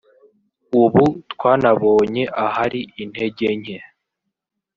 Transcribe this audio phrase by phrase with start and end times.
[0.81, 3.77] ubu twanabonye ahari intege nke